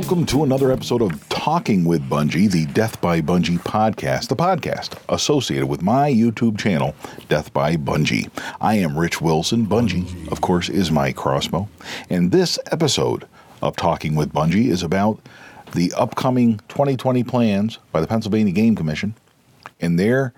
[0.00, 4.94] Welcome to another episode of Talking with Bungie, the Death by Bungie podcast, the podcast
[5.10, 6.94] associated with my YouTube channel,
[7.28, 8.30] Death by Bungie.
[8.62, 9.66] I am Rich Wilson.
[9.66, 11.68] Bungie, of course, is my crossbow.
[12.08, 13.28] And this episode
[13.60, 15.20] of Talking with Bungie is about
[15.72, 19.14] the upcoming 2020 plans by the Pennsylvania Game Commission
[19.82, 20.32] and their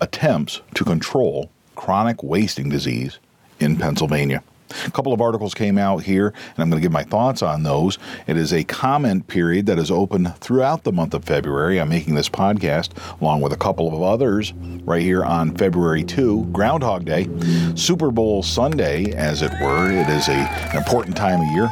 [0.00, 3.20] attempts to control chronic wasting disease
[3.60, 4.42] in Pennsylvania.
[4.86, 7.62] A couple of articles came out here, and I'm going to give my thoughts on
[7.62, 7.98] those.
[8.26, 11.80] It is a comment period that is open throughout the month of February.
[11.80, 14.52] I'm making this podcast along with a couple of others
[14.84, 17.28] right here on February 2, Groundhog Day,
[17.74, 19.90] Super Bowl Sunday, as it were.
[19.90, 21.68] It is a, an important time of year,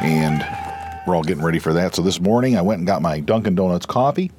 [0.00, 0.44] and
[1.06, 1.94] we're all getting ready for that.
[1.94, 4.30] So this morning, I went and got my Dunkin' Donuts coffee,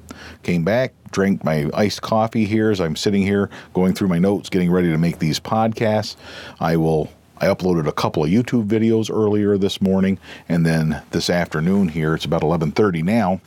[0.42, 4.50] came back, drank my iced coffee here as I'm sitting here going through my notes,
[4.50, 6.16] getting ready to make these podcasts.
[6.60, 11.30] I will I uploaded a couple of YouTube videos earlier this morning, and then this
[11.30, 13.40] afternoon here, it's about 11:30 now.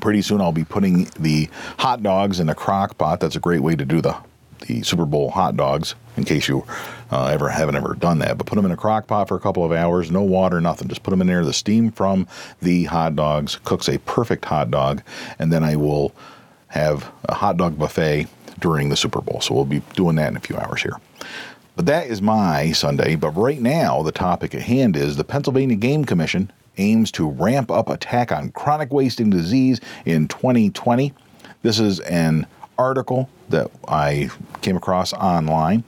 [0.00, 3.20] Pretty soon, I'll be putting the hot dogs in a crock pot.
[3.20, 4.16] That's a great way to do the
[4.66, 5.94] the Super Bowl hot dogs.
[6.16, 6.64] In case you
[7.10, 9.40] uh, ever haven't ever done that, but put them in a crock pot for a
[9.40, 10.88] couple of hours, no water, nothing.
[10.88, 11.44] Just put them in there.
[11.44, 12.26] The steam from
[12.60, 15.02] the hot dogs cooks a perfect hot dog,
[15.38, 16.12] and then I will
[16.68, 18.26] have a hot dog buffet
[18.58, 19.40] during the Super Bowl.
[19.40, 20.98] So we'll be doing that in a few hours here.
[21.76, 23.16] But that is my Sunday.
[23.16, 27.70] But right now, the topic at hand is the Pennsylvania Game Commission aims to ramp
[27.70, 31.12] up attack on chronic wasting disease in 2020.
[31.62, 32.46] This is an
[32.78, 34.30] article that I
[34.62, 35.84] came across online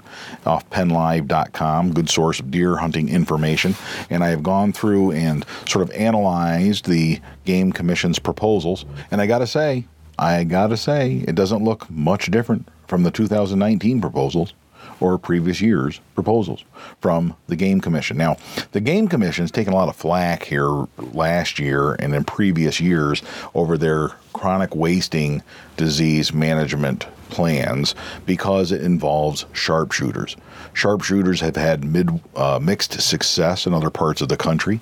[0.47, 3.75] off pennlive.com, good source of deer hunting information.
[4.11, 8.85] And I have gone through and sort of analyzed the Game Commission's proposals.
[9.11, 9.87] And I got to say,
[10.19, 14.53] I got to say, it doesn't look much different from the 2019 proposals
[15.01, 16.65] or previous year's proposals
[17.01, 18.17] from the Game Commission.
[18.17, 18.37] Now,
[18.73, 22.81] the Game Commission has taken a lot of flack here last year and in previous
[22.81, 23.23] years
[23.55, 25.43] over their chronic wasting
[25.77, 27.95] disease management plans
[28.27, 30.37] because it involves sharpshooters.
[30.75, 34.81] Sharpshooters have had mid, uh, mixed success in other parts of the country.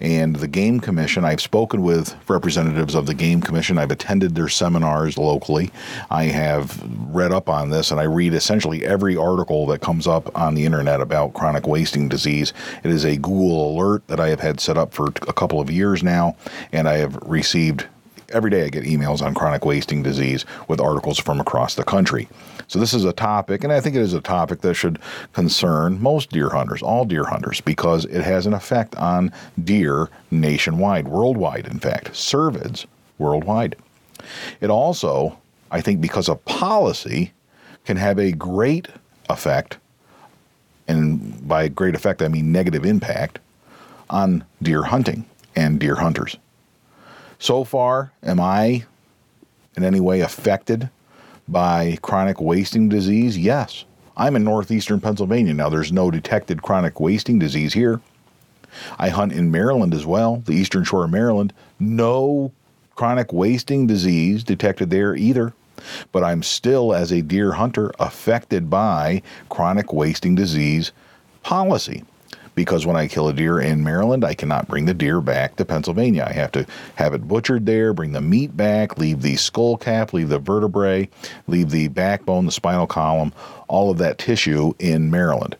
[0.00, 3.78] And the Game Commission, I've spoken with representatives of the Game Commission.
[3.78, 5.70] I've attended their seminars locally.
[6.10, 10.36] I have read up on this, and I read essentially every article that comes up
[10.38, 12.52] on the internet about chronic wasting disease.
[12.84, 15.70] It is a Google alert that I have had set up for a couple of
[15.70, 16.36] years now,
[16.72, 17.86] and I have received
[18.30, 22.28] every day I get emails on chronic wasting disease with articles from across the country.
[22.66, 24.98] So this is a topic, and I think it is a topic that should
[25.32, 29.32] concern most deer hunters, all deer hunters, because it has an effect on
[29.64, 32.84] deer nationwide, worldwide, in fact, cervids
[33.16, 33.76] worldwide.
[34.60, 35.38] It also,
[35.70, 37.32] I think, because of policy,
[37.86, 38.88] can have a great
[39.30, 39.78] effect,
[40.86, 43.38] and by great effect I mean negative impact,
[44.10, 45.24] on deer hunting
[45.56, 46.36] and deer hunters.
[47.38, 48.84] So far, am I
[49.76, 50.90] in any way affected
[51.46, 53.38] by chronic wasting disease?
[53.38, 53.84] Yes.
[54.16, 55.54] I'm in northeastern Pennsylvania.
[55.54, 58.00] Now, there's no detected chronic wasting disease here.
[58.98, 61.52] I hunt in Maryland as well, the eastern shore of Maryland.
[61.78, 62.52] No
[62.96, 65.54] chronic wasting disease detected there either.
[66.10, 70.90] But I'm still, as a deer hunter, affected by chronic wasting disease
[71.44, 72.02] policy
[72.58, 75.64] because when I kill a deer in Maryland, I cannot bring the deer back to
[75.64, 76.26] Pennsylvania.
[76.28, 80.12] I have to have it butchered there, bring the meat back, leave the skull cap,
[80.12, 81.08] leave the vertebrae,
[81.46, 83.32] leave the backbone, the spinal column,
[83.68, 85.54] all of that tissue in Maryland.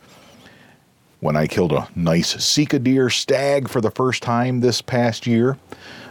[1.21, 5.57] When I killed a nice Sika deer stag for the first time this past year,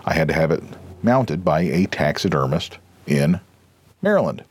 [0.05, 0.63] I had to have it
[1.03, 3.41] mounted by a taxidermist in
[4.01, 4.41] Maryland.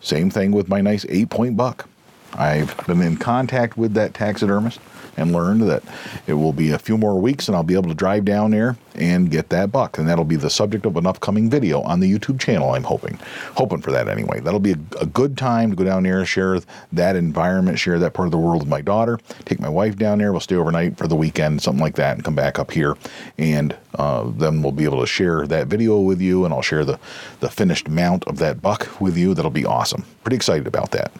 [0.00, 1.90] Same thing with my nice eight point buck.
[2.32, 4.80] I've been in contact with that taxidermist
[5.16, 5.82] and learned that
[6.26, 8.76] it will be a few more weeks and I'll be able to drive down there
[8.94, 9.98] and get that buck.
[9.98, 13.18] And that'll be the subject of an upcoming video on the YouTube channel, I'm hoping.
[13.54, 14.40] Hoping for that anyway.
[14.40, 16.60] That'll be a, a good time to go down there share
[16.92, 20.18] that environment, share that part of the world with my daughter, take my wife down
[20.18, 20.32] there.
[20.32, 22.96] We'll stay overnight for the weekend, something like that, and come back up here.
[23.38, 26.84] And uh, then we'll be able to share that video with you and I'll share
[26.84, 26.98] the,
[27.40, 29.34] the finished mount of that buck with you.
[29.34, 30.04] That'll be awesome.
[30.24, 31.12] Pretty excited about that.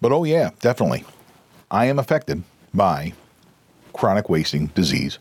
[0.00, 1.04] But oh, yeah, definitely.
[1.70, 2.44] I am affected
[2.76, 3.12] by
[3.92, 5.18] chronic wasting disease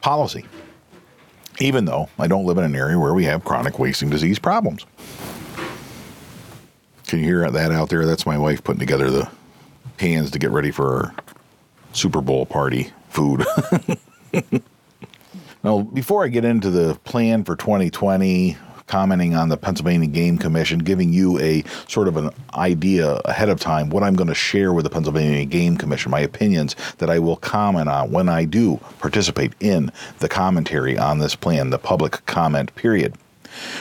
[0.00, 0.44] policy,
[1.58, 4.86] even though I don't live in an area where we have chronic wasting disease problems.
[7.06, 8.06] Can you hear that out there?
[8.06, 9.28] That's my wife putting together the
[9.96, 11.14] pans to get ready for our
[11.92, 13.44] Super Bowl party food.
[15.64, 18.56] now, before I get into the plan for 2020,
[18.90, 23.60] commenting on the Pennsylvania Game Commission, giving you a sort of an idea ahead of
[23.60, 27.20] time what I'm going to share with the Pennsylvania Game Commission, my opinions that I
[27.20, 32.26] will comment on when I do participate in the commentary on this plan, the public
[32.26, 33.14] comment period.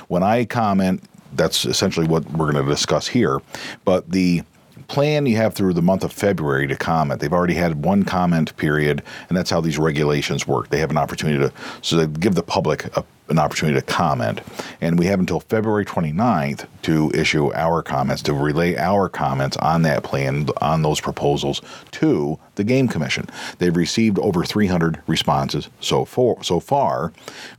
[0.09, 1.03] When I comment,
[1.33, 3.41] that's essentially what we're going to discuss here.
[3.85, 4.43] But the
[4.89, 7.21] plan you have through the month of February to comment.
[7.21, 10.69] They've already had one comment period, and that's how these regulations work.
[10.69, 14.41] They have an opportunity to, so they give the public a, an opportunity to comment.
[14.81, 19.83] And we have until February 29th to issue our comments, to relay our comments on
[19.83, 23.27] that plan, on those proposals to the Game Commission.
[23.59, 26.05] They've received over 300 responses so
[26.41, 27.13] so far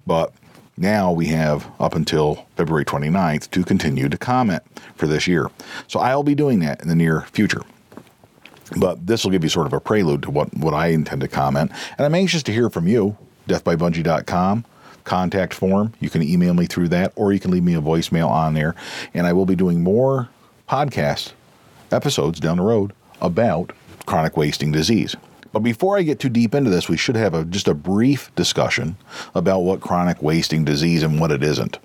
[0.06, 0.32] but
[0.81, 4.62] now we have up until February 29th to continue to comment
[4.97, 5.50] for this year.
[5.87, 7.62] So I'll be doing that in the near future.
[8.77, 11.29] But this will give you sort of a prelude to what, what I intend to
[11.29, 11.73] comment.
[11.99, 13.17] And I'm anxious to hear from you.
[13.49, 14.65] Deathbybungie.com
[15.05, 15.93] contact form.
[15.99, 18.75] You can email me through that, or you can leave me a voicemail on there.
[19.12, 20.29] And I will be doing more
[20.69, 21.32] podcast
[21.91, 23.73] episodes down the road about
[24.06, 25.17] chronic wasting disease.
[25.52, 28.35] But before I get too deep into this, we should have a, just a brief
[28.37, 28.97] discussion
[29.35, 31.79] about what chronic wasting disease and what it isn't.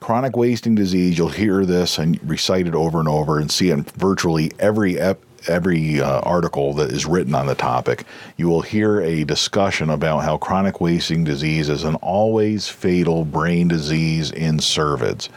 [0.00, 3.74] Chronic wasting disease, you'll hear this and recite it over and over and see it
[3.74, 8.04] in virtually every ep- every uh, article that is written on the topic,
[8.36, 13.68] you will hear a discussion about how chronic wasting disease is an always fatal brain
[13.68, 15.28] disease in cervids.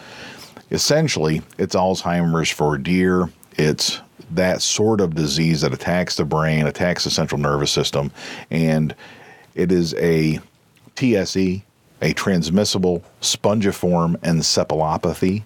[0.72, 3.30] Essentially, it's Alzheimer's for deer.
[3.58, 4.02] It's
[4.36, 8.12] that sort of disease that attacks the brain, attacks the central nervous system,
[8.50, 8.96] and
[9.56, 10.40] it is a
[10.96, 11.64] TSE,
[12.02, 15.44] a transmissible spongiform encephalopathy.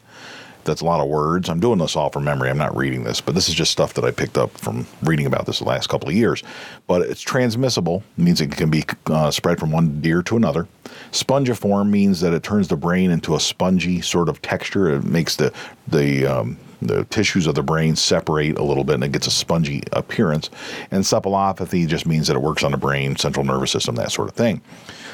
[0.64, 1.48] That's a lot of words.
[1.48, 2.50] I'm doing this all from memory.
[2.50, 5.26] I'm not reading this, but this is just stuff that I picked up from reading
[5.26, 6.44] about this the last couple of years.
[6.88, 10.68] But it's transmissible, means it can be uh, spread from one deer to another.
[11.12, 14.90] Spongiform means that it turns the brain into a spongy sort of texture.
[14.90, 15.54] It makes the
[15.88, 19.32] the um, the tissues of the brain separate a little bit and it gets a
[19.32, 20.50] spongy appearance.
[20.92, 24.30] And encephalopathy just means that it works on the brain, central nervous system, that sort
[24.30, 24.62] of thing.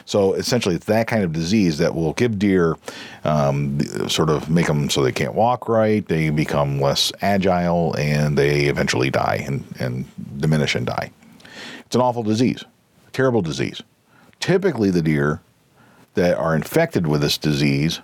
[0.05, 2.75] So essentially, it's that kind of disease that will give deer
[3.23, 3.79] um,
[4.09, 8.65] sort of make them so they can't walk right, they become less agile, and they
[8.65, 10.05] eventually die and, and
[10.41, 11.11] diminish and die.
[11.85, 12.65] It's an awful disease,
[13.13, 13.81] terrible disease.
[14.39, 15.41] Typically, the deer
[16.15, 18.01] that are infected with this disease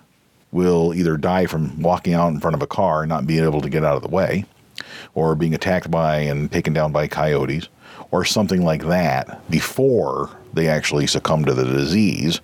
[0.52, 3.60] will either die from walking out in front of a car and not being able
[3.60, 4.44] to get out of the way,
[5.14, 7.68] or being attacked by and taken down by coyotes,
[8.10, 12.40] or something like that before they actually succumb to the disease.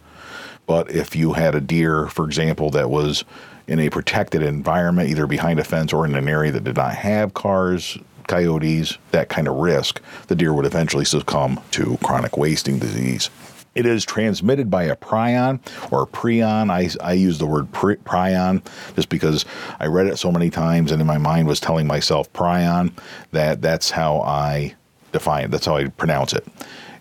[0.66, 3.24] But if you had a deer, for example, that was
[3.66, 6.94] in a protected environment, either behind a fence or in an area that did not
[6.94, 7.98] have cars,
[8.28, 13.30] coyotes, that kind of risk, the deer would eventually succumb to chronic wasting disease.
[13.76, 15.61] It is transmitted by a prion
[15.93, 16.70] or prion.
[16.70, 18.62] I, I use the word prion
[18.94, 19.44] just because
[19.78, 22.93] I read it so many times and in my mind was telling myself prion
[23.32, 24.75] that that's how I
[25.12, 25.50] define it.
[25.50, 26.46] That's how I pronounce it.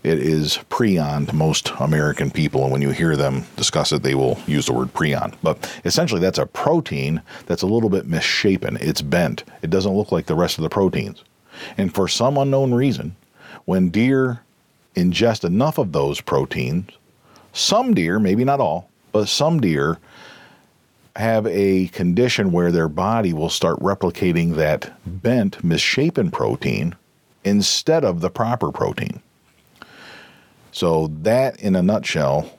[0.04, 4.14] It is prion to most American people, and when you hear them discuss it, they
[4.14, 5.34] will use the word prion.
[5.42, 8.78] But essentially, that's a protein that's a little bit misshapen.
[8.80, 9.46] It's bent.
[9.64, 11.24] It doesn't look like the rest of the proteins.
[11.76, 13.16] And for some unknown reason,
[13.66, 14.42] when deer
[14.96, 16.92] ingest enough of those proteins,
[17.54, 19.98] some deer, maybe not all, but some deer
[21.16, 26.94] have a condition where their body will start replicating that bent, misshapen protein
[27.44, 29.22] instead of the proper protein.
[30.72, 32.52] So, that in a nutshell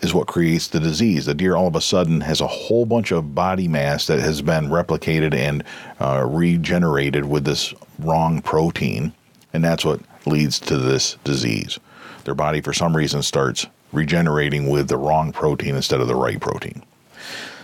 [0.00, 1.26] is what creates the disease.
[1.26, 4.42] The deer all of a sudden has a whole bunch of body mass that has
[4.42, 5.64] been replicated and
[6.00, 9.12] uh, regenerated with this wrong protein,
[9.52, 11.78] and that's what leads to this disease.
[12.24, 16.40] Their body, for some reason, starts regenerating with the wrong protein instead of the right
[16.40, 16.82] protein.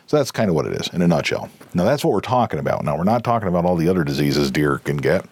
[0.06, 1.50] So that's kind of what it is in a nutshell.
[1.74, 2.84] Now, that's what we're talking about.
[2.84, 5.26] Now, we're not talking about all the other diseases deer can get,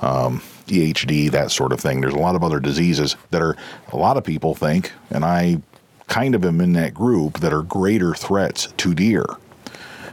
[0.00, 2.00] um, EHD, that sort of thing.
[2.00, 3.56] There's a lot of other diseases that are,
[3.92, 5.60] a lot of people think, and I
[6.08, 9.26] kind of am in that group, that are greater threats to deer.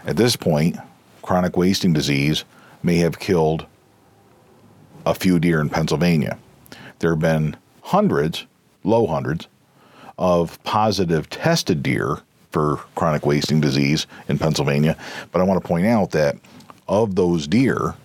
[0.05, 0.77] At this point,
[1.21, 2.43] chronic wasting disease
[2.83, 3.65] may have killed
[5.05, 6.37] a few deer in Pennsylvania
[6.99, 8.45] there have been hundreds,
[8.83, 9.47] low hundreds,
[10.17, 12.19] of positive tested deer
[12.51, 14.97] for chronic wasting disease in Pennsylvania.
[15.31, 16.37] But I want to point out that
[16.87, 17.95] of those deer,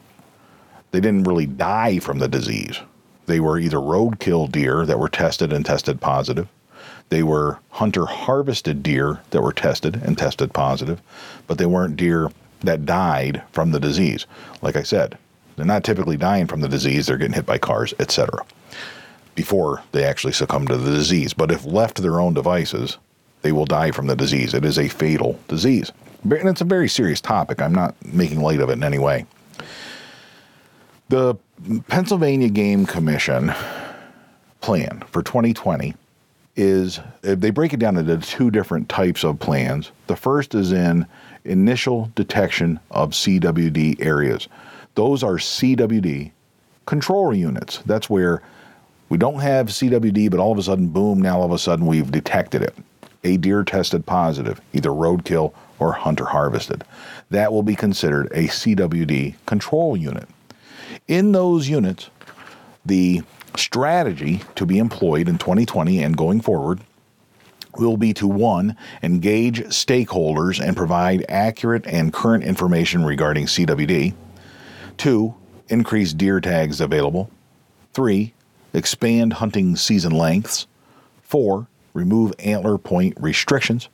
[0.93, 2.79] they didn't really die from the disease.
[3.27, 6.49] They were either roadkill deer that were tested and tested positive.
[7.09, 11.01] They were hunter harvested deer that were tested and tested positive,
[11.47, 14.27] but they weren't deer that died from the disease.
[14.63, 15.19] Like I said,
[15.57, 18.45] they're not typically dying from the disease, they're getting hit by cars, etc.
[19.35, 21.35] before they actually succumb to the disease.
[21.35, 22.99] But if left to their own devices,
[23.43, 24.55] they will die from the disease.
[24.55, 25.93] It is a fatal disease.
[26.23, 27.61] And it's a very serious topic.
[27.61, 29.27] I'm not making light of it in any way.
[31.11, 31.35] The
[31.89, 33.53] Pennsylvania Game Commission
[34.61, 35.95] plan for 2020
[36.57, 39.91] is they break it down into two different types of plans.
[40.07, 41.05] The first is in
[41.45, 44.49] initial detection of CWD areas.
[44.95, 46.31] Those are CWD
[46.87, 47.79] control units.
[47.87, 48.43] That's where
[49.09, 51.87] we don't have CWD, but all of a sudden, boom, now all of a sudden
[51.87, 52.75] we've detected it.
[53.25, 56.85] A deer tested positive, either roadkill or hunter harvested.
[57.31, 60.29] That will be considered a CWD control unit.
[61.09, 62.11] In those units,
[62.85, 63.23] the
[63.57, 66.81] strategy to be employed in 2020 and going forward
[67.77, 74.15] will be to one, engage stakeholders and provide accurate and current information regarding CWD.
[74.97, 75.35] Two,
[75.69, 77.31] increase deer tags available.
[77.93, 78.35] Three,
[78.73, 80.67] expand hunting season lengths.
[81.23, 83.89] Four, remove antler point restrictions.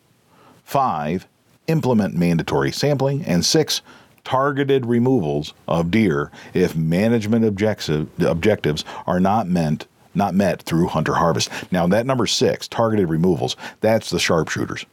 [0.64, 1.26] Five,
[1.66, 3.24] implement mandatory sampling.
[3.24, 3.82] And six,
[4.24, 11.14] targeted removals of deer if management objective, objectives are not meant not met through hunter
[11.14, 11.48] harvest.
[11.70, 14.84] Now that number 6, targeted removals, that's the sharpshooters.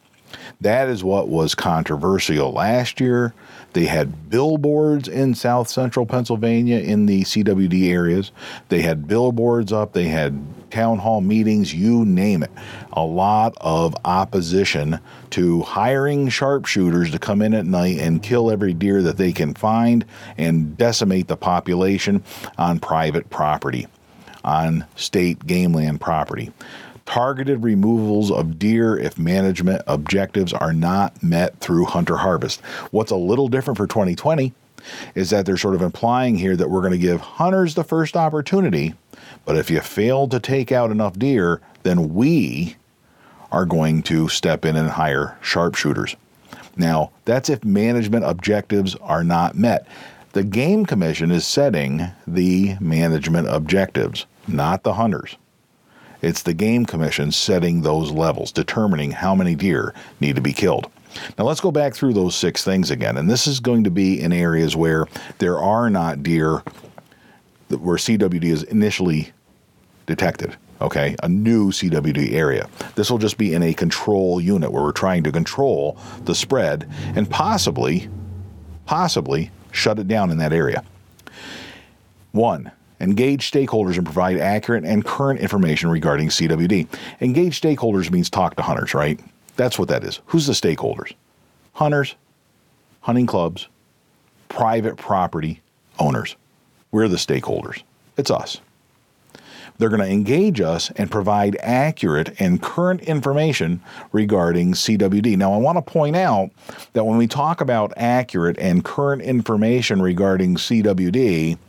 [0.62, 3.34] That is what was controversial last year.
[3.74, 8.32] They had billboards in south central Pennsylvania in the CWD areas.
[8.70, 12.50] They had billboards up, they had town hall meetings, you name it.
[12.94, 15.00] A lot of opposition
[15.30, 19.54] to hiring sharpshooters to come in at night and kill every deer that they can
[19.54, 20.06] find
[20.40, 22.24] and decimate the population
[22.58, 23.86] on private property,
[24.44, 26.52] on state game land property
[27.08, 32.62] targeted removals of deer if management objectives are not met through hunter harvest.
[32.92, 34.54] What's a little different for 2020
[35.16, 38.16] is that they're sort of implying here that we're going to give hunters the first
[38.16, 38.94] opportunity,
[39.46, 42.76] but if you fail to take out enough deer, then we
[43.52, 46.16] are going to step in and hire sharpshooters.
[46.76, 49.88] Now, that's if management objectives are not met.
[50.34, 55.38] The Game Commission is setting the management objectives, not the hunters.
[56.28, 60.92] It's the Game Commission setting those levels, determining how many deer need to be killed.
[61.38, 63.16] Now let's go back through those six things again.
[63.16, 65.08] And this is going to be in areas where
[65.38, 66.64] there are not deer
[67.70, 69.32] where CWD is initially
[70.06, 70.58] detected.
[70.82, 72.68] Okay, a new CWD area.
[72.96, 76.90] This will just be in a control unit where we're trying to control the spread
[77.16, 78.10] and possibly,
[78.86, 80.84] possibly shut it down in that area.
[82.34, 82.70] One,
[83.00, 86.88] Engage stakeholders and provide accurate and current information regarding CWD.
[87.22, 89.20] Engage stakeholders means talk to hunters, right?
[89.56, 90.22] That's what that is.
[90.28, 91.14] Who's the stakeholders?
[91.74, 92.16] Hunters,
[93.02, 93.68] hunting clubs,
[94.50, 95.62] private property
[96.00, 96.36] owners.
[96.92, 97.84] We're the stakeholders.
[98.18, 98.62] It's us.
[99.78, 105.38] They're going to engage us and provide accurate and current information regarding CWD.
[105.38, 106.50] Now, I want to point out
[106.94, 111.60] that when we talk about accurate and current information regarding CWD,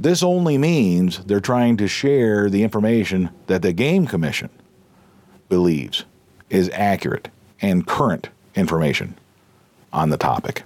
[0.00, 4.48] this only means they're trying to share the information that the Game Commission
[5.50, 6.04] believes
[6.48, 7.28] is accurate
[7.60, 9.14] and current information
[9.92, 10.62] on the topic.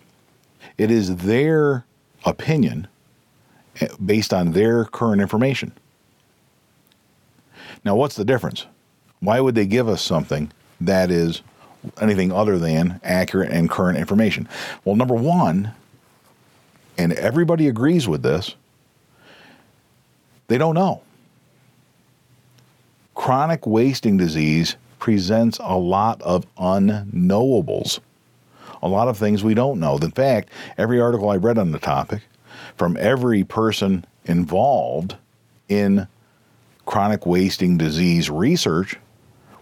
[0.79, 1.85] It is their
[2.25, 2.87] opinion
[3.81, 5.73] eh, based on their current information.
[7.85, 8.67] Now, what's the difference?
[9.19, 11.43] Why would they give us something that is
[12.01, 14.49] anything other than accurate and current information?
[14.85, 15.73] Well, number one,
[16.97, 18.55] and everybody agrees with this,
[20.49, 21.03] they don't know.
[23.15, 28.01] Chronic wasting disease presents a lot of unknowables,
[28.83, 29.97] a lot of things we don't know.
[29.99, 32.23] In fact, every article I read on the topic
[32.77, 35.17] from every person involved
[35.69, 36.07] in
[36.87, 38.97] chronic wasting disease research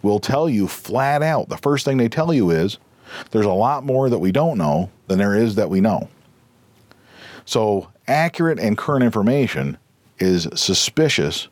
[0.03, 2.79] will tell you flat out the first thing they tell you is
[3.31, 6.09] there's a lot more that we don't know than there is that we know.
[7.45, 9.77] So, accurate and current information
[10.19, 11.49] is suspicious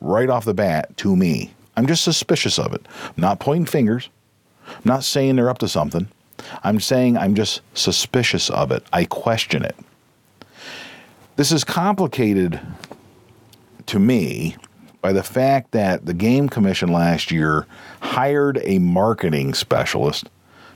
[0.00, 1.52] right off the bat to me.
[1.76, 2.86] I'm just suspicious of it.
[3.04, 4.08] I'm not pointing fingers.
[4.66, 6.08] I'm not saying they're up to something.
[6.62, 8.84] I'm saying I'm just suspicious of it.
[8.92, 9.76] I question it.
[11.36, 12.60] This is complicated
[13.86, 14.56] to me
[15.00, 17.66] by the fact that the Game Commission last year
[18.00, 20.28] hired a marketing specialist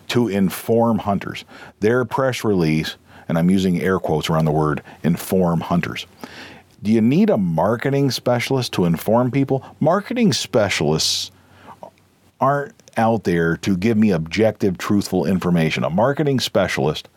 [0.08, 1.44] to inform hunters.
[1.80, 2.96] Their press release,
[3.28, 6.06] and I'm using air quotes around the word inform hunters.
[6.84, 9.64] Do you need a marketing specialist to inform people?
[9.80, 11.30] Marketing specialists
[12.42, 15.82] aren't out there to give me objective, truthful information.
[15.82, 17.08] A marketing specialist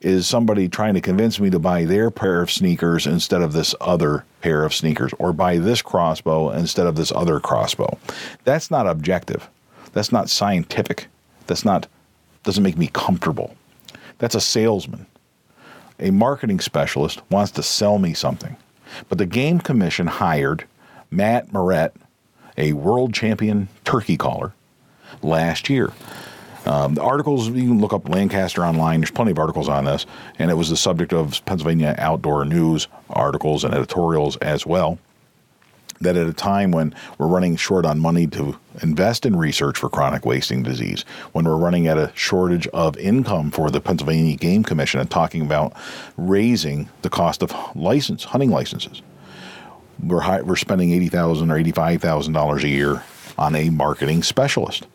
[0.00, 3.74] is somebody trying to convince me to buy their pair of sneakers instead of this
[3.78, 7.98] other pair of sneakers, or buy this crossbow instead of this other crossbow.
[8.44, 9.50] That's not objective.
[9.92, 11.08] That's not scientific.
[11.46, 11.88] That's not
[12.42, 13.54] doesn't make me comfortable.
[14.16, 15.04] That's a salesman.
[16.00, 18.56] A marketing specialist wants to sell me something.
[19.08, 20.64] But the game commission hired
[21.10, 21.94] Matt Morrett,
[22.56, 24.52] a world champion turkey caller,
[25.22, 25.92] last year.
[26.66, 29.00] Um, the articles, you can look up Lancaster online.
[29.00, 30.06] There's plenty of articles on this,
[30.38, 34.98] and it was the subject of Pennsylvania Outdoor News articles and editorials as well.
[36.04, 39.88] That at a time when we're running short on money to invest in research for
[39.88, 44.64] chronic wasting disease, when we're running at a shortage of income for the Pennsylvania Game
[44.64, 45.72] Commission and talking about
[46.18, 49.00] raising the cost of license hunting licenses,
[50.02, 53.02] we're high, we're spending eighty thousand or eighty five thousand dollars a year
[53.38, 54.86] on a marketing specialist.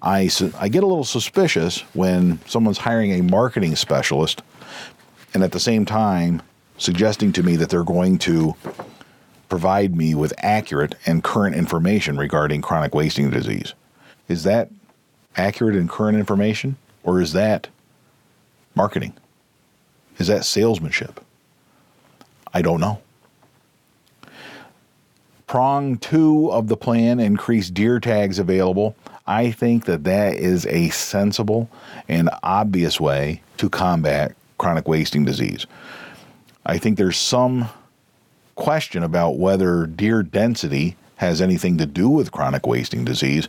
[0.00, 4.42] I, I get a little suspicious when someone's hiring a marketing specialist
[5.34, 6.40] and at the same time
[6.78, 8.54] suggesting to me that they're going to
[9.48, 13.74] provide me with accurate and current information regarding chronic wasting disease.
[14.28, 14.70] Is that
[15.36, 17.68] accurate and current information or is that
[18.74, 19.14] marketing?
[20.18, 21.24] Is that salesmanship?
[22.52, 23.00] I don't know.
[25.46, 28.94] Prong two of the plan increase deer tags available.
[29.26, 31.70] I think that that is a sensible
[32.08, 35.66] and obvious way to combat chronic wasting disease.
[36.66, 37.68] I think there's some
[38.58, 43.48] question about whether deer density has anything to do with chronic wasting disease.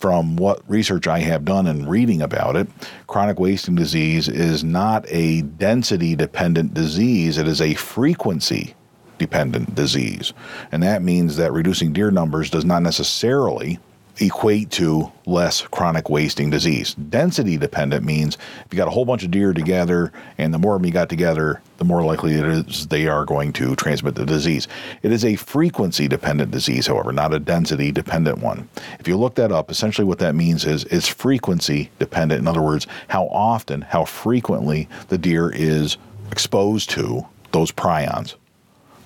[0.00, 2.68] From what research I have done and reading about it,
[3.06, 8.74] chronic wasting disease is not a density dependent disease, it is a frequency
[9.18, 10.32] dependent disease.
[10.70, 13.78] And that means that reducing deer numbers does not necessarily
[14.20, 16.94] equate to less chronic wasting disease.
[16.94, 20.74] Density dependent means if you got a whole bunch of deer together and the more
[20.74, 24.14] of them you got together, the more likely it is they are going to transmit
[24.14, 24.66] the disease.
[25.02, 28.68] It is a frequency dependent disease, however, not a density dependent one.
[28.98, 32.40] If you look that up, essentially what that means is it's frequency dependent.
[32.40, 35.96] In other words, how often, how frequently the deer is
[36.32, 38.34] exposed to those prions,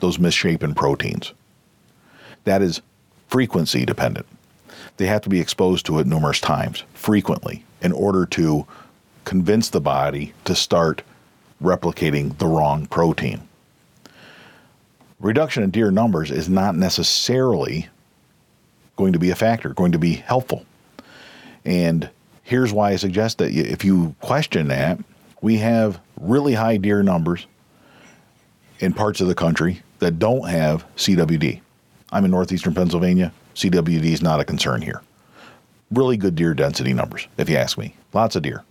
[0.00, 1.32] those misshapen proteins.
[2.44, 2.80] That is
[3.28, 4.26] frequency dependent
[4.96, 8.66] they have to be exposed to it numerous times, frequently, in order to
[9.24, 11.02] convince the body to start
[11.62, 13.40] replicating the wrong protein.
[15.20, 17.88] Reduction in deer numbers is not necessarily
[18.96, 20.66] going to be a factor, going to be helpful.
[21.64, 22.10] And
[22.42, 24.98] here's why I suggest that if you question that,
[25.40, 27.46] we have really high deer numbers
[28.80, 31.60] in parts of the country that don't have CWD.
[32.10, 33.32] I'm in northeastern Pennsylvania.
[33.54, 35.02] CWD is not a concern here.
[35.90, 37.94] Really good deer density numbers, if you ask me.
[38.12, 38.64] Lots of deer.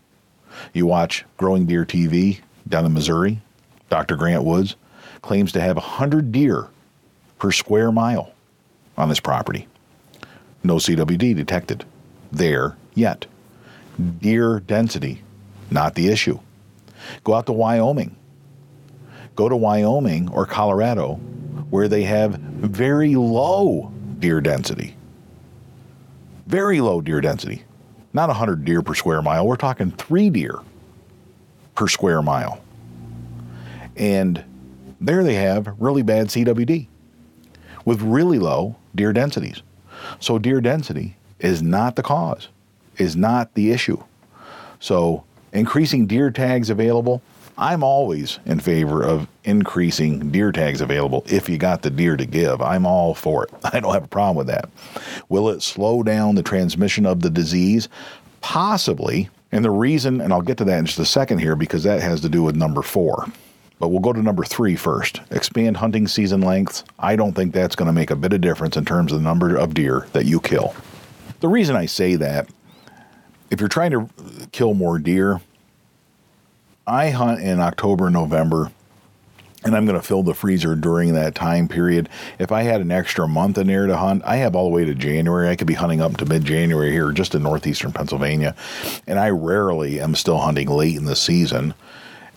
[0.73, 3.41] You watch Growing Deer TV down in Missouri,
[3.89, 4.15] Dr.
[4.15, 4.75] Grant Woods
[5.21, 6.67] claims to have 100 deer
[7.37, 8.33] per square mile
[8.97, 9.67] on this property.
[10.63, 11.85] No CWD detected
[12.31, 13.25] there yet.
[14.19, 15.21] Deer density,
[15.69, 16.39] not the issue.
[17.23, 18.15] Go out to Wyoming.
[19.35, 21.19] Go to Wyoming or Colorado
[21.71, 23.91] where they have very low
[24.21, 24.95] deer density.
[26.47, 27.63] Very low deer density.
[28.13, 29.45] Not 100 deer per square mile.
[29.45, 30.59] We're talking three deer
[31.75, 32.63] per square mile.
[33.97, 34.43] And
[34.99, 36.87] there they have really bad CWD
[37.85, 39.61] with really low deer densities.
[40.19, 42.49] So, deer density is not the cause,
[42.97, 44.03] is not the issue.
[44.79, 47.21] So, increasing deer tags available
[47.57, 52.25] I'm always in favor of increasing deer tags available if you got the deer to
[52.25, 52.61] give.
[52.61, 53.51] I'm all for it.
[53.73, 54.69] I don't have a problem with that.
[55.29, 57.89] Will it slow down the transmission of the disease?
[58.41, 59.29] Possibly.
[59.51, 62.01] And the reason, and I'll get to that in just a second here because that
[62.01, 63.27] has to do with number four.
[63.79, 65.21] But we'll go to number three first.
[65.31, 66.83] Expand hunting season lengths.
[66.99, 69.23] I don't think that's going to make a bit of difference in terms of the
[69.23, 70.75] number of deer that you kill.
[71.39, 72.47] The reason I say that,
[73.49, 74.07] if you're trying to
[74.51, 75.41] kill more deer,
[76.87, 78.71] I hunt in October, November,
[79.63, 82.09] and I'm going to fill the freezer during that time period.
[82.39, 84.85] If I had an extra month in there to hunt, I have all the way
[84.85, 85.49] to January.
[85.49, 88.55] I could be hunting up to mid January here, just in northeastern Pennsylvania.
[89.05, 91.75] And I rarely am still hunting late in the season.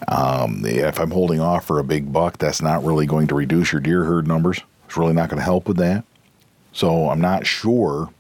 [0.08, 3.72] Um, if I'm holding off for a big buck, that's not really going to reduce
[3.72, 4.60] your deer herd numbers.
[4.86, 6.04] It's really not going to help with that.
[6.72, 8.10] So I'm not sure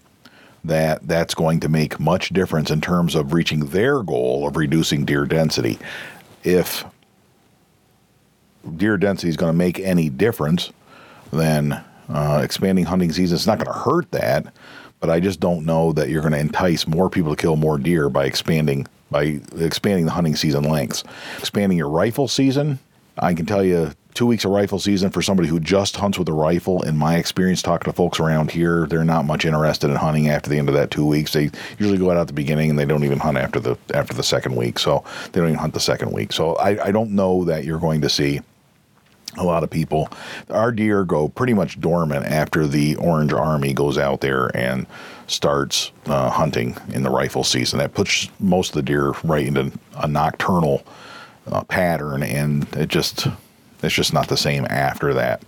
[0.64, 5.04] that that's going to make much difference in terms of reaching their goal of reducing
[5.04, 5.78] deer density
[6.44, 6.84] if
[8.76, 10.72] deer density is going to make any difference,
[11.32, 14.54] then uh, expanding hunting season is not going to hurt that.
[15.00, 17.78] But I just don't know that you're going to entice more people to kill more
[17.78, 21.04] deer by expanding by expanding the hunting season lengths.
[21.38, 22.78] Expanding your rifle season,
[23.18, 26.28] I can tell you two weeks of rifle season for somebody who just hunts with
[26.28, 26.82] a rifle.
[26.82, 30.48] In my experience, talking to folks around here, they're not much interested in hunting after
[30.48, 31.32] the end of that two weeks.
[31.32, 34.14] They usually go out at the beginning and they don't even hunt after the after
[34.14, 34.78] the second week.
[34.78, 36.32] So they don't even hunt the second week.
[36.32, 38.40] So I, I don't know that you're going to see
[39.36, 40.08] a lot of people.
[40.50, 44.86] Our deer go pretty much dormant after the Orange Army goes out there and
[45.26, 47.80] starts uh, hunting in the rifle season.
[47.80, 50.84] That puts most of the deer right into a nocturnal
[51.46, 53.26] uh, pattern, and it just
[53.84, 55.42] it's just not the same after that.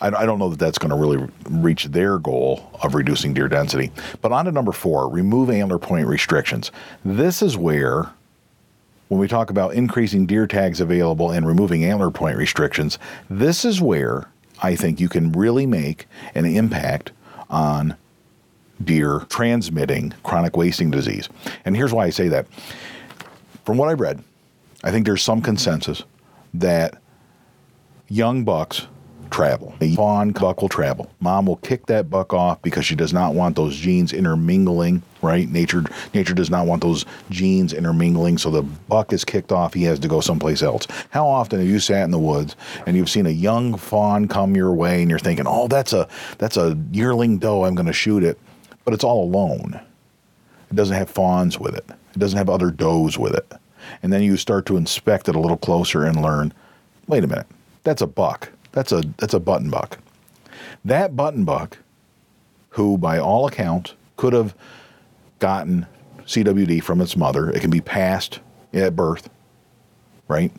[0.00, 3.48] I, I don't know that that's going to really reach their goal of reducing deer
[3.48, 3.90] density.
[4.20, 6.70] But on to number four: remove antler point restrictions.
[7.04, 8.10] This is where
[9.08, 12.98] when we talk about increasing deer tags available and removing antler point restrictions,
[13.30, 14.28] this is where
[14.62, 17.12] I think you can really make an impact
[17.48, 17.96] on
[18.84, 21.28] deer transmitting chronic wasting disease.
[21.64, 22.46] And here's why I say that.
[23.64, 24.22] From what I've read,
[24.84, 26.04] I think there's some consensus
[26.54, 27.00] that
[28.08, 28.86] young bucks
[29.30, 29.74] travel.
[29.80, 31.10] A fawn buck will travel.
[31.20, 35.48] Mom will kick that buck off because she does not want those genes intermingling, right?
[35.48, 39.84] Nature nature does not want those genes intermingling, so the buck is kicked off, he
[39.84, 40.86] has to go someplace else.
[41.10, 44.56] How often have you sat in the woods and you've seen a young fawn come
[44.56, 47.92] your way and you're thinking, "Oh, that's a that's a yearling doe, I'm going to
[47.92, 48.38] shoot it."
[48.84, 49.78] But it's all alone.
[50.70, 51.84] It doesn't have fawns with it.
[51.88, 53.52] It doesn't have other does with it.
[54.02, 56.52] And then you start to inspect it a little closer and learn,
[57.06, 57.46] "Wait a minute.
[57.88, 59.98] That's a buck." That's a that's a button buck.
[60.84, 61.78] That button buck,
[62.70, 64.54] who by all accounts could have
[65.38, 65.86] gotten
[66.26, 68.40] CWD from its mother, it can be passed
[68.74, 69.30] at birth,
[70.28, 70.52] right?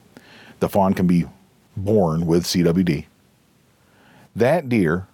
[0.60, 1.26] The fawn can be
[1.78, 3.06] born with CWD.
[4.36, 5.08] That deer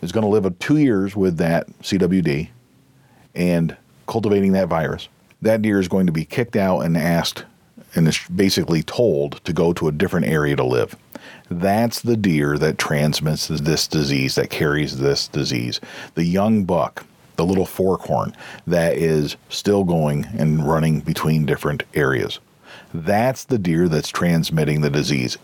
[0.00, 2.48] is going to live two years with that CWD
[3.34, 3.76] and
[4.06, 5.08] cultivating that virus.
[5.42, 7.44] That deer is going to be kicked out and asked
[7.94, 10.96] and is basically told to go to a different area to live.
[11.50, 15.80] That's the deer that transmits this disease, that carries this disease.
[16.14, 18.34] The young buck, the little forkhorn
[18.66, 22.40] that is still going and running between different areas.
[22.92, 25.38] That's the deer that's transmitting the disease.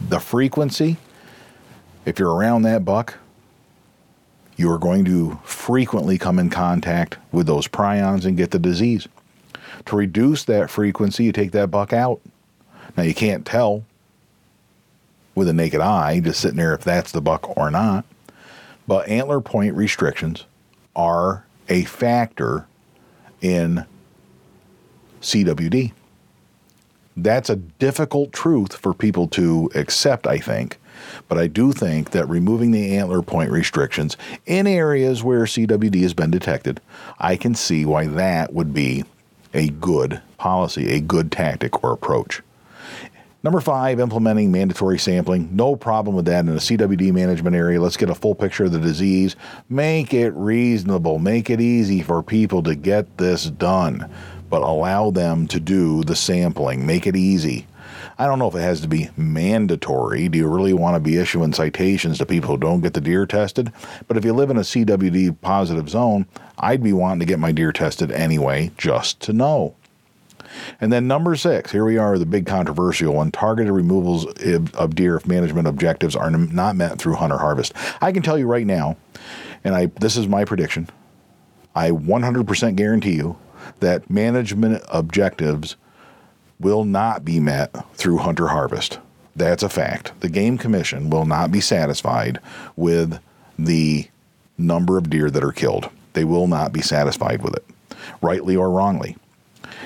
[0.00, 0.96] The frequency,
[2.04, 3.18] if you're around that buck,
[4.56, 9.08] you are going to frequently come in contact with those prions and get the disease.
[9.86, 12.20] To reduce that frequency, you take that buck out.
[12.96, 13.84] Now, you can't tell
[15.34, 18.04] with a naked eye, just sitting there if that's the buck or not.
[18.86, 20.44] But antler point restrictions
[20.94, 22.66] are a factor
[23.40, 23.84] in
[25.20, 25.92] CWD.
[27.16, 30.78] That's a difficult truth for people to accept, I think.
[31.28, 36.14] But I do think that removing the antler point restrictions in areas where CWD has
[36.14, 36.80] been detected,
[37.18, 39.04] I can see why that would be
[39.54, 42.42] a good policy, a good tactic or approach.
[43.44, 45.54] Number five, implementing mandatory sampling.
[45.54, 47.78] No problem with that in a CWD management area.
[47.78, 49.36] Let's get a full picture of the disease.
[49.68, 51.18] Make it reasonable.
[51.18, 54.10] Make it easy for people to get this done,
[54.48, 56.86] but allow them to do the sampling.
[56.86, 57.66] Make it easy.
[58.18, 60.28] I don't know if it has to be mandatory.
[60.28, 63.26] Do you really want to be issuing citations to people who don't get the deer
[63.26, 63.72] tested?
[64.06, 66.26] But if you live in a CWD positive zone,
[66.58, 69.74] I'd be wanting to get my deer tested anyway, just to know.
[70.80, 74.24] And then number six, here we are, the big controversial one targeted removals
[74.74, 77.72] of deer if management objectives are not met through hunter harvest.
[78.00, 78.96] I can tell you right now,
[79.64, 80.88] and I this is my prediction,
[81.74, 83.36] I 100% guarantee you
[83.80, 85.74] that management objectives
[86.60, 88.98] will not be met through hunter harvest.
[89.36, 90.12] That's a fact.
[90.20, 92.38] The Game Commission will not be satisfied
[92.76, 93.18] with
[93.58, 94.08] the
[94.56, 95.90] number of deer that are killed.
[96.12, 97.64] They will not be satisfied with it,
[98.20, 99.16] rightly or wrongly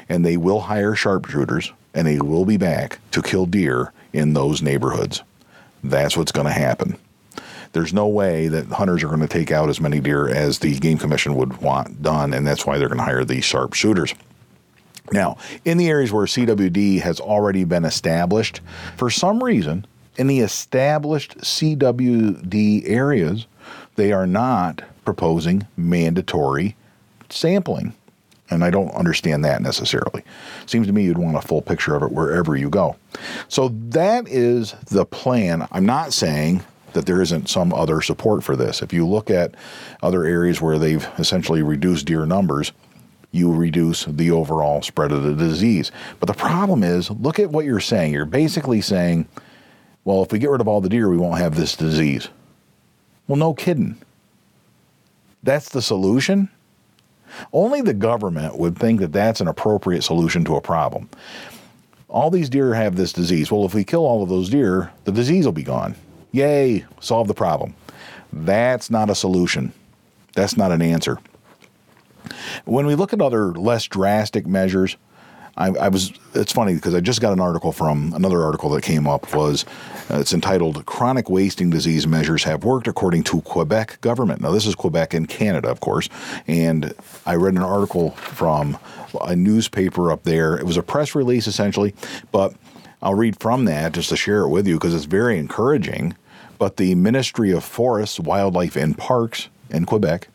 [0.09, 4.63] and they will hire sharpshooters and they will be back to kill deer in those
[4.63, 5.23] neighborhoods.
[5.83, 6.99] That's what's going to happen.
[7.73, 10.79] There's no way that hunters are going to take out as many deer as the
[10.79, 14.15] Game Commission would want done, and that's why they're going to hire these sharpshooters.
[15.13, 18.61] Now, in the areas where CWD has already been established,
[18.97, 23.47] for some reason, in the established CWD areas,
[23.97, 26.77] they are not proposing mandatory
[27.31, 27.95] sampling.
[28.51, 30.25] And I don't understand that necessarily.
[30.67, 32.97] Seems to me you'd want a full picture of it wherever you go.
[33.49, 35.69] So that is the plan.
[35.71, 36.63] I'm not saying
[36.95, 38.81] that there isn't some other support for this.
[38.81, 39.55] If you look at
[40.03, 42.73] other areas where they've essentially reduced deer numbers,
[43.31, 45.93] you reduce the overall spread of the disease.
[46.21, 48.13] But the problem is, look at what you're saying.
[48.13, 49.29] You're basically saying,
[50.05, 52.29] well, if we get rid of all the deer, we won't have this disease.
[53.27, 53.97] Well, no kidding.
[55.43, 56.49] That's the solution?
[57.53, 61.11] Only the government would think that that's an appropriate solution to a problem.
[62.09, 63.51] all these deer have this disease.
[63.51, 65.95] Well, if we kill all of those deer, the disease will be gone.
[66.33, 67.75] Yay, solve the problem.
[68.33, 69.73] That's not a solution.
[70.35, 71.19] That's not an answer.
[72.65, 74.97] When we look at other less drastic measures,
[75.59, 76.13] I, I was.
[76.35, 79.35] It's funny because I just got an article from another article that came up.
[79.35, 79.65] Was
[80.09, 84.67] uh, it's entitled "Chronic Wasting Disease Measures Have Worked According to Quebec Government." Now this
[84.67, 86.09] is Quebec in Canada, of course,
[86.47, 86.95] and
[87.27, 88.79] I read an article from
[89.21, 90.57] a newspaper up there.
[90.57, 91.93] It was a press release essentially,
[92.31, 92.55] but
[93.03, 96.17] I'll read from that just to share it with you because it's very encouraging.
[96.59, 100.29] But the Ministry of Forests, Wildlife, and Parks in Quebec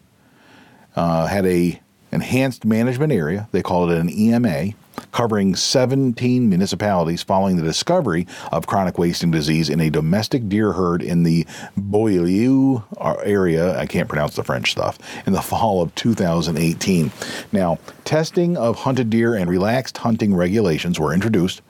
[0.95, 1.79] uh, had a
[2.13, 3.47] enhanced management area.
[3.51, 4.73] They call it an EMA,
[5.11, 11.01] covering 17 municipalities following the discovery of chronic wasting disease in a domestic deer herd
[11.01, 11.45] in the
[11.77, 13.77] Beaulieu uh, area.
[13.77, 14.99] I can't pronounce the French stuff.
[15.25, 17.11] In the fall of 2018.
[17.51, 21.61] Now, testing of hunted deer and relaxed hunting regulations were introduced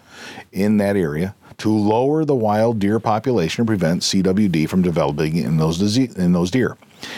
[0.51, 5.57] in that area to lower the wild deer population and prevent CWD from developing in
[5.57, 6.77] those disease, in those deer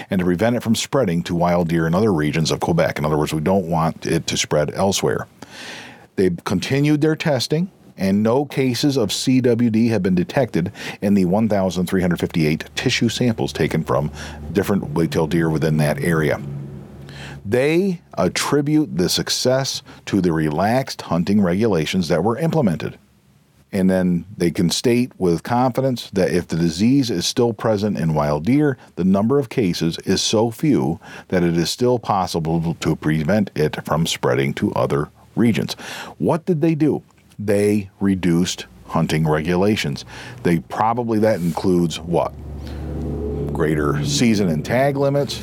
[0.10, 3.00] and to prevent it from spreading to wild deer in other regions of Quebec.
[3.00, 5.28] In other words, we don't want it to spread elsewhere.
[6.16, 10.72] They've continued their testing, and no cases of CWD have been detected
[11.02, 14.12] in the 1,358 tissue samples taken from
[14.52, 16.42] different whitetail deer within that area.
[17.46, 22.98] They attribute the success to the relaxed hunting regulations that were implemented.
[23.76, 28.14] And then they can state with confidence that if the disease is still present in
[28.14, 32.96] wild deer, the number of cases is so few that it is still possible to
[32.96, 35.74] prevent it from spreading to other regions.
[36.20, 37.04] What did they do?
[37.38, 40.06] They reduced hunting regulations.
[40.44, 42.32] They probably that includes what?
[43.52, 45.42] Greater season and tag limits,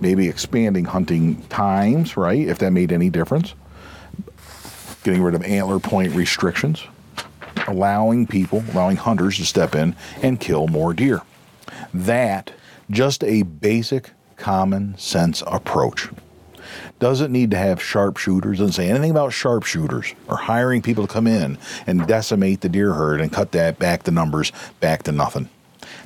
[0.00, 2.48] maybe expanding hunting times, right?
[2.48, 3.54] If that made any difference.
[5.04, 6.82] Getting rid of antler point restrictions
[7.68, 11.22] allowing people, allowing hunters to step in and kill more deer.
[11.92, 12.52] That,
[12.90, 16.08] just a basic common sense approach.
[16.98, 21.26] Doesn't need to have sharpshooters, doesn't say anything about sharpshooters or hiring people to come
[21.26, 25.48] in and decimate the deer herd and cut that back the numbers back to nothing.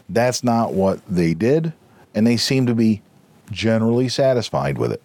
[0.09, 1.72] That's not what they did,
[2.14, 3.03] and they seem to be
[3.51, 5.03] generally satisfied with it.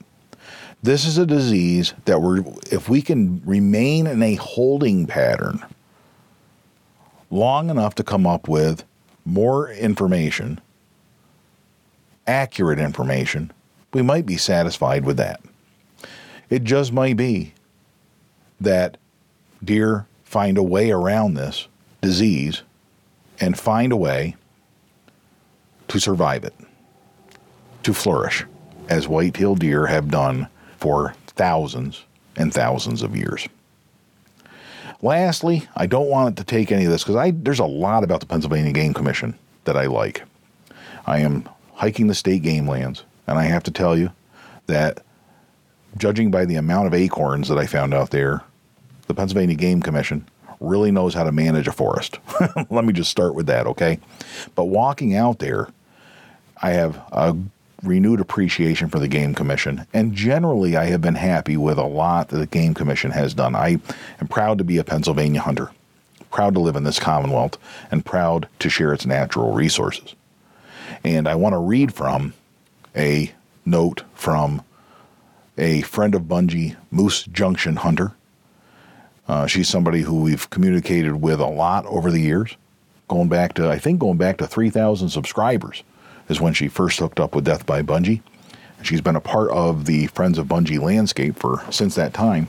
[0.84, 5.64] This is a disease that we're, if we can remain in a holding pattern
[7.30, 8.84] long enough to come up with
[9.26, 10.60] more information,
[12.26, 13.52] accurate information,
[13.94, 15.42] we might be satisfied with that.
[16.50, 17.54] It just might be
[18.60, 18.98] that
[19.64, 21.68] deer find a way around this
[22.02, 22.64] disease
[23.40, 24.36] and find a way
[25.88, 26.54] to survive it,
[27.84, 28.46] to flourish,
[28.90, 32.04] as white-tailed deer have done for thousands
[32.36, 33.48] and thousands of years.
[35.02, 38.20] Lastly, I don't want it to take any of this because there's a lot about
[38.20, 40.24] the Pennsylvania Game Commission that I like.
[41.06, 44.12] I am hiking the state game lands, and I have to tell you
[44.66, 45.04] that
[45.98, 48.44] judging by the amount of acorns that I found out there,
[49.08, 50.28] the Pennsylvania Game Commission
[50.60, 52.20] really knows how to manage a forest.
[52.70, 54.00] Let me just start with that, okay?
[54.56, 55.70] But walking out there,
[56.62, 57.38] I have a
[57.84, 59.86] renewed appreciation for the Game Commission.
[59.94, 63.56] And generally, I have been happy with a lot that the Game Commission has done.
[63.56, 63.80] I
[64.20, 65.72] am proud to be a Pennsylvania hunter,
[66.32, 67.58] proud to live in this Commonwealth,
[67.92, 70.16] and proud to share its natural resources.
[71.04, 72.34] And I want to read from
[72.96, 73.32] a
[73.66, 74.64] note from
[75.58, 78.14] a friend of Bungie, Moose Junction Hunter.
[79.28, 82.56] Uh, she's somebody who we've communicated with a lot over the years,
[83.08, 85.84] going back to, I think, going back to 3,000 subscribers
[86.30, 88.22] is when she first hooked up with Death by Bungie.
[88.84, 92.48] She's been a part of the Friends of Bungie landscape for since that time.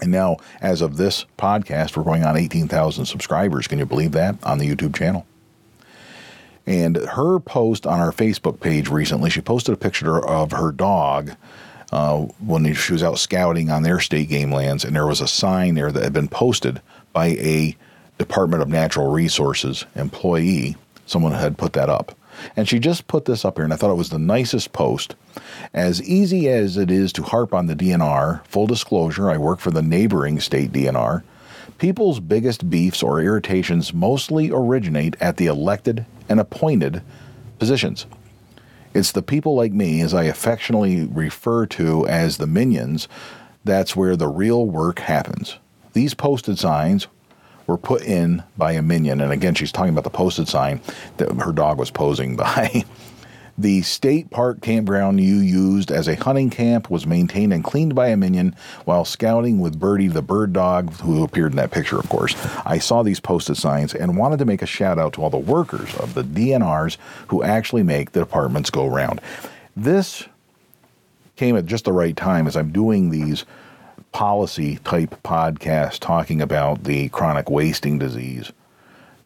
[0.00, 3.66] And now, as of this podcast, we're going on 18,000 subscribers.
[3.66, 5.26] Can you believe that on the YouTube channel?
[6.66, 11.32] And her post on our Facebook page recently, she posted a picture of her dog
[11.92, 15.26] uh, when she was out scouting on their state game lands, and there was a
[15.26, 16.80] sign there that had been posted
[17.12, 17.76] by a
[18.18, 20.76] Department of Natural Resources employee.
[21.06, 22.14] Someone had put that up.
[22.56, 25.14] And she just put this up here, and I thought it was the nicest post.
[25.72, 29.70] As easy as it is to harp on the DNR, full disclosure, I work for
[29.70, 31.22] the neighboring state DNR.
[31.78, 37.02] People's biggest beefs or irritations mostly originate at the elected and appointed
[37.58, 38.06] positions.
[38.92, 43.06] It's the people like me, as I affectionately refer to as the minions,
[43.64, 45.58] that's where the real work happens.
[45.92, 47.06] These posted signs
[47.70, 49.20] were put in by a minion.
[49.20, 50.80] And again, she's talking about the posted sign
[51.18, 52.84] that her dog was posing by.
[53.58, 58.08] The state park campground you used as a hunting camp was maintained and cleaned by
[58.08, 58.56] a minion
[58.86, 62.34] while scouting with Birdie the bird dog, who appeared in that picture, of course.
[62.64, 65.36] I saw these posted signs and wanted to make a shout out to all the
[65.36, 69.20] workers of the DNRs who actually make the departments go round.
[69.76, 70.24] This
[71.36, 73.44] came at just the right time as I'm doing these
[74.12, 78.52] policy type podcast talking about the chronic wasting disease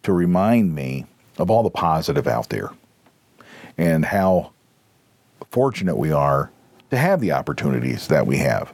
[0.02, 1.06] to remind me
[1.38, 2.70] of all the positive out there
[3.78, 4.52] and how
[5.50, 6.50] fortunate we are
[6.90, 8.72] to have the opportunities that we have.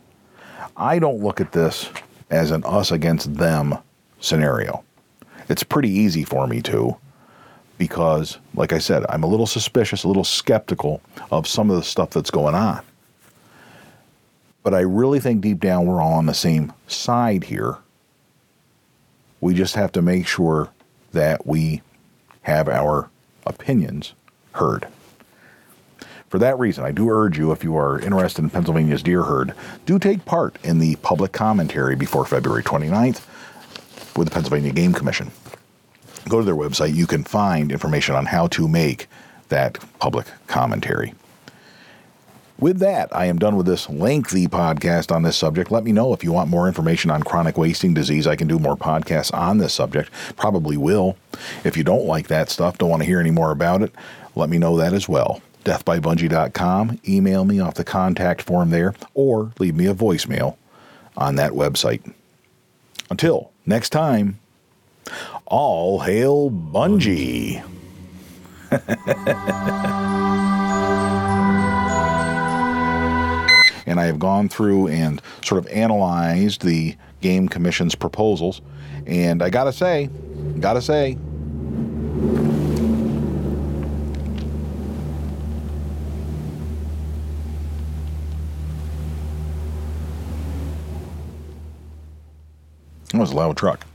[0.77, 1.89] I don't look at this
[2.31, 3.79] as an us against them
[4.21, 4.85] scenario.
[5.49, 6.97] It's pretty easy for me to
[7.79, 11.83] because, like I said, I'm a little suspicious, a little skeptical of some of the
[11.83, 12.83] stuff that's going on.
[14.63, 17.79] But I really think deep down we're all on the same side here.
[19.41, 20.71] We just have to make sure
[21.13, 21.83] that we
[22.43, 23.11] have our
[23.47, 24.13] opinions
[24.53, 24.87] heard.
[26.29, 29.53] For that reason, I do urge you, if you are interested in Pennsylvania's deer herd,
[29.85, 33.27] do take part in the public commentary before February 29th
[34.17, 35.33] with the Pennsylvania Game Commission.
[36.29, 36.95] Go to their website.
[36.95, 39.09] You can find information on how to make
[39.49, 41.15] that public commentary.
[42.61, 45.71] With that, I am done with this lengthy podcast on this subject.
[45.71, 48.27] Let me know if you want more information on chronic wasting disease.
[48.27, 50.11] I can do more podcasts on this subject.
[50.37, 51.17] Probably will.
[51.65, 53.95] If you don't like that stuff, don't want to hear any more about it,
[54.35, 55.41] let me know that as well.
[55.65, 57.01] Deathbybungie.com.
[57.09, 60.57] Email me off the contact form there or leave me a voicemail
[61.17, 62.13] on that website.
[63.09, 64.39] Until next time,
[65.47, 67.65] all hail Bungie.
[73.91, 78.63] and I have gone through and sort of analyzed the Game Commission's proposals.
[79.05, 80.09] And I gotta say,
[80.61, 81.19] gotta say,
[93.13, 93.90] That was a loud truck.